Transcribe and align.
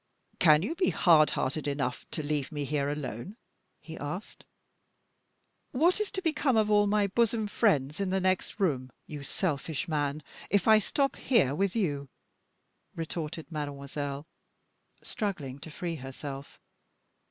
"Can 0.39 0.63
you 0.63 0.73
be 0.73 0.89
hard 0.89 1.29
hearted 1.37 1.67
enough 1.67 2.07
to 2.09 2.23
leave 2.23 2.51
me 2.51 2.65
here 2.65 2.89
alone?" 2.89 3.37
he 3.79 3.95
asked. 3.99 4.45
"What 5.73 6.01
is 6.01 6.09
to 6.13 6.23
become 6.23 6.57
of 6.57 6.71
all 6.71 6.87
my 6.87 7.05
bosom 7.05 7.45
friends 7.45 7.99
in 7.99 8.09
the 8.09 8.19
next 8.19 8.59
room, 8.59 8.91
you 9.05 9.21
selfish 9.23 9.87
man, 9.87 10.23
if 10.49 10.67
I 10.67 10.79
stop 10.79 11.17
here 11.17 11.53
with 11.53 11.75
you?" 11.75 12.09
retorted 12.95 13.51
mademoiselle, 13.51 14.25
struggling 15.03 15.59
to 15.59 15.69
free 15.69 15.97
herself. 15.97 16.59